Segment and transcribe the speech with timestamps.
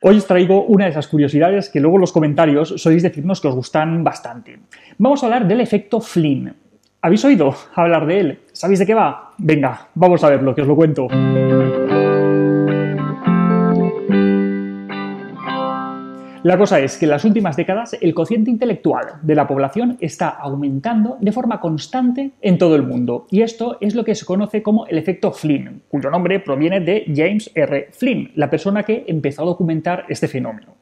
[0.00, 3.48] Hoy os traigo una de esas curiosidades que luego en los comentarios sois decirnos que
[3.50, 4.60] os gustan bastante.
[4.96, 6.54] Vamos a hablar del efecto Flynn.
[7.02, 8.38] ¿Habéis oído hablar de él?
[8.52, 9.34] ¿Sabéis de qué va?
[9.38, 11.08] Venga, vamos a verlo, que os lo cuento.
[16.44, 20.28] La cosa es que en las últimas décadas el cociente intelectual de la población está
[20.28, 24.62] aumentando de forma constante en todo el mundo y esto es lo que se conoce
[24.62, 27.88] como el efecto Flynn, cuyo nombre proviene de James R.
[27.90, 30.76] Flynn, la persona que empezó a documentar este fenómeno.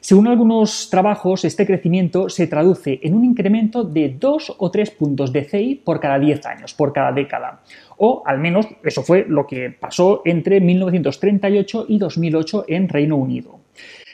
[0.00, 5.32] Según algunos trabajos, este crecimiento se traduce en un incremento de 2 o 3 puntos
[5.34, 7.60] de CI por cada 10 años, por cada década.
[7.98, 13.58] O al menos eso fue lo que pasó entre 1938 y 2008 en Reino Unido.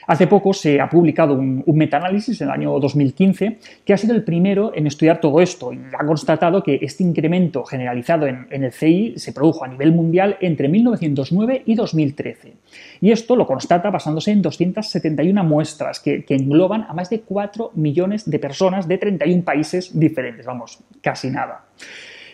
[0.07, 4.23] Hace poco se ha publicado un, metaanálisis en el año 2015 que ha sido el
[4.23, 9.15] primero en estudiar todo esto y ha constatado que este incremento generalizado en, el CI
[9.17, 12.53] se produjo a nivel mundial entre 1909 y 2013.
[13.01, 17.71] Y esto lo constata basándose en 271 muestras que, que engloban a más de 4
[17.75, 21.65] millones de personas de 31 países diferentes, vamos, casi nada.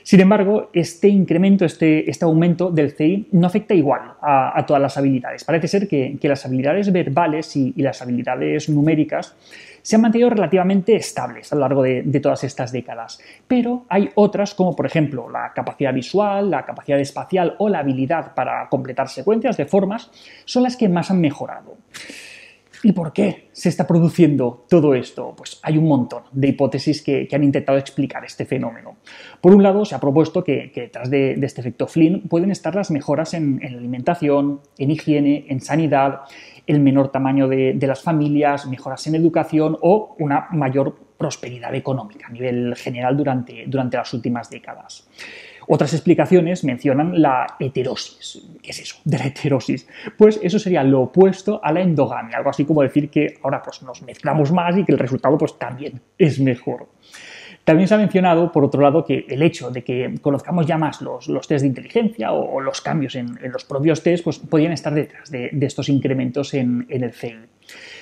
[0.03, 4.97] Sin embargo, este incremento, este, este aumento del CI no afecta igual a, todas las
[4.97, 5.43] habilidades.
[5.43, 9.35] Parece ser que, las habilidades verbales y, las habilidades numéricas
[9.81, 13.19] se han mantenido relativamente estables a lo largo de, todas estas décadas.
[13.47, 18.33] Pero hay otras, como por ejemplo la capacidad visual, la capacidad espacial o la habilidad
[18.33, 20.11] para completar secuencias de formas,
[20.45, 21.77] son las que más han mejorado.
[22.83, 25.33] ¿Y por qué se está produciendo todo esto?
[25.37, 28.97] Pues hay un montón de hipótesis que, han intentado explicar este fenómeno.
[29.39, 32.89] Por un lado, se ha propuesto que, detrás de, este efecto Flynn pueden estar las
[32.89, 36.21] mejoras en, alimentación, en higiene, en sanidad,
[36.65, 42.31] el menor tamaño de las familias, mejoras en educación o una mayor prosperidad económica a
[42.31, 45.07] nivel general durante, durante las últimas décadas.
[45.67, 48.41] Otras explicaciones mencionan la heterosis.
[48.63, 49.87] ¿Qué es eso de la heterosis?
[50.17, 53.83] Pues eso sería lo opuesto a la endogamia, algo así como decir que ahora pues
[53.83, 56.87] nos mezclamos más y que el resultado pues también es mejor.
[57.63, 61.01] También se ha mencionado, por otro lado, que el hecho de que conozcamos ya más
[61.01, 64.93] los, los test de inteligencia o, los cambios en, los propios test, pues podrían estar
[64.93, 67.47] detrás de, estos incrementos en, el CEL.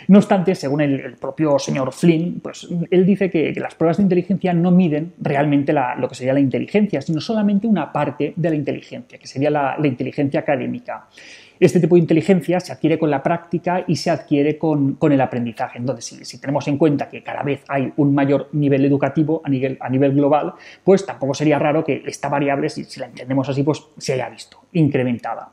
[0.07, 4.53] No obstante, según el, propio señor Flynn, pues él dice que, las pruebas de inteligencia
[4.53, 9.19] no miden realmente lo que sería la inteligencia, sino solamente una parte de la inteligencia,
[9.19, 11.07] que sería la inteligencia académica.
[11.59, 15.77] Este tipo de inteligencia se adquiere con la práctica y se adquiere con, el aprendizaje.
[15.77, 19.77] Entonces, si, tenemos en cuenta que cada vez hay un mayor nivel educativo a nivel,
[19.81, 20.53] a nivel global,
[20.85, 24.29] pues tampoco sería raro que esta variable, si, si la entendemos así, pues se haya
[24.29, 25.49] visto incrementada.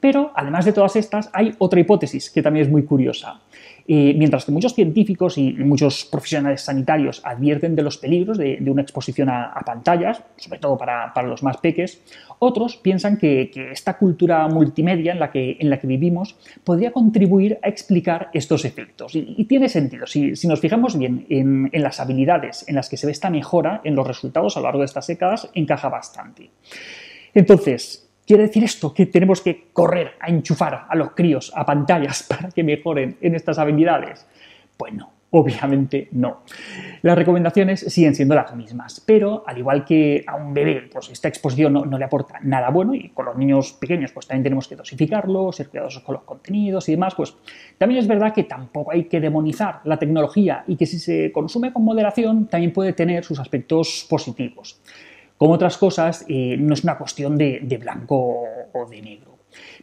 [0.00, 3.40] Pero, además de todas estas, hay otra hipótesis que también es muy curiosa
[3.88, 9.30] mientras que muchos científicos y muchos profesionales sanitarios advierten de los peligros de, una exposición
[9.30, 12.02] a, pantallas, sobre todo para, los más peques,
[12.38, 17.58] otros piensan que, esta cultura multimedia en la que, en la que vivimos podría contribuir
[17.62, 19.14] a explicar estos efectos.
[19.14, 20.06] Y, tiene sentido.
[20.06, 23.80] Si, nos fijamos bien en, en las habilidades en las que se ve esta mejora
[23.84, 26.50] en los resultados a lo largo de estas décadas, encaja bastante.
[27.34, 32.22] Entonces, ¿Quiere decir esto que tenemos que correr a enchufar a los críos a pantallas
[32.28, 34.26] para que mejoren en estas habilidades?
[34.76, 36.42] Pues no, obviamente no.
[37.00, 41.28] Las recomendaciones siguen siendo las mismas, pero al igual que a un bebé, pues esta
[41.28, 44.76] exposición no, le aporta nada bueno y con los niños pequeños pues también tenemos que
[44.76, 47.34] dosificarlo, ser cuidadosos con los contenidos y demás, pues
[47.78, 51.72] también es verdad que tampoco hay que demonizar la tecnología y que si se consume
[51.72, 54.82] con moderación también puede tener sus aspectos positivos.
[55.38, 59.38] Como otras cosas, eh, no es una cuestión de, blanco o de negro.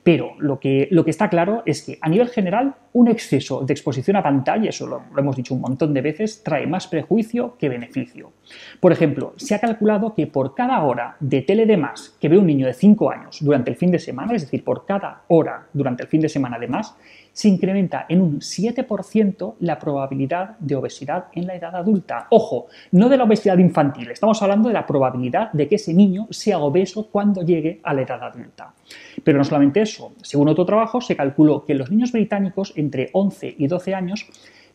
[0.05, 3.73] Pero lo que, lo que, está claro es que a nivel general un exceso de
[3.73, 7.57] exposición a pantalla, eso lo, lo, hemos dicho un montón de veces, trae más prejuicio
[7.57, 8.31] que beneficio.
[8.79, 12.37] Por ejemplo, se ha calculado que por cada hora de tele de más que ve
[12.37, 15.69] un niño de 5 años durante el fin de semana, es decir, por cada hora
[15.73, 16.95] durante el fin de semana de más,
[17.35, 22.27] se incrementa en un 7% la probabilidad de obesidad en la edad adulta.
[22.29, 26.27] Ojo, no de la obesidad infantil, estamos hablando de la probabilidad de que ese niño
[26.29, 28.73] sea obeso cuando llegue a la edad adulta.
[29.21, 33.55] Pero no solamente eso, según otro trabajo se calculó que los niños británicos entre 11
[33.57, 34.27] y 12 años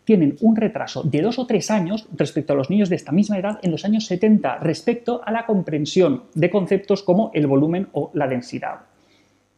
[0.04, 3.38] tienen un retraso de dos o tres años respecto a los niños de esta misma
[3.38, 8.10] edad en los años 70 respecto a la comprensión de conceptos como el volumen o
[8.14, 8.80] la densidad.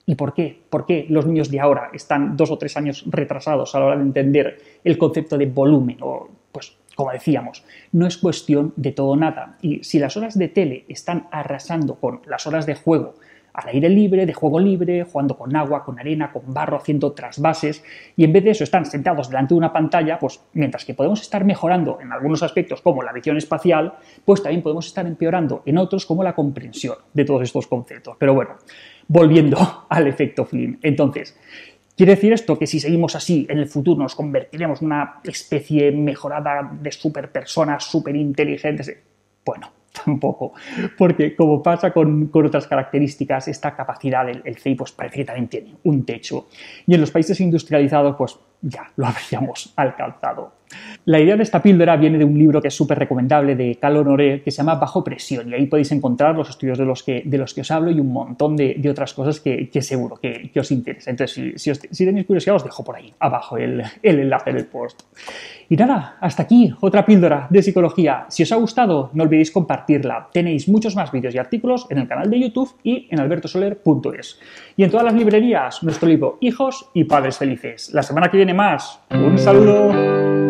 [0.04, 0.60] ¿Y por qué?
[0.68, 3.96] ¿Por qué los niños de ahora están dos o tres años retrasados a la hora
[3.96, 5.96] de entender el concepto de volumen?
[6.00, 9.56] O, pues, como decíamos, no es cuestión de todo nada.
[9.62, 13.14] Y si las horas de tele están arrasando con las horas de juego
[13.54, 17.84] al aire libre, de juego libre, jugando con agua, con arena, con barro, haciendo trasvases,
[18.16, 21.20] y en vez de eso están sentados delante de una pantalla, pues mientras que podemos
[21.20, 23.94] estar mejorando en algunos aspectos como la visión espacial,
[24.24, 28.16] pues también podemos estar empeorando en otros como la comprensión de todos estos conceptos.
[28.18, 28.56] Pero bueno,
[29.08, 30.78] volviendo al efecto Flynn.
[30.82, 31.38] Entonces,
[31.94, 35.92] ¿Quiere decir esto que si seguimos así en el futuro nos convertiremos en una especie
[35.92, 38.96] mejorada de superpersonas, superinteligentes?
[39.44, 39.70] Bueno,
[40.04, 40.52] tampoco,
[40.96, 45.48] porque como pasa con, otras características, esta capacidad del el CI pues parece que también
[45.48, 46.48] tiene un techo.
[46.86, 50.61] Y en los países industrializados pues ya lo habríamos alcanzado.
[51.04, 53.96] La idea de esta píldora viene de un libro que es súper recomendable de Cal
[53.96, 57.22] Honoré que se llama Bajo Presión y ahí podéis encontrar los estudios de los que,
[57.24, 60.70] de los que os hablo y un montón de, otras cosas que, seguro que, os
[60.70, 61.10] interesa.
[61.10, 65.02] Entonces, si, si, tenéis curiosidad, os dejo por ahí abajo el, el enlace del post.
[65.68, 68.26] Y nada, hasta aquí otra píldora de psicología.
[68.28, 70.28] Si os ha gustado, no olvidéis compartirla.
[70.32, 74.38] Tenéis muchos más vídeos y artículos en el canal de YouTube y en albertosoler.es.
[74.76, 77.90] Y en todas las librerías, nuestro libro Hijos y Padres Felices.
[77.92, 79.00] La semana que viene más.
[79.10, 80.41] Un saludo.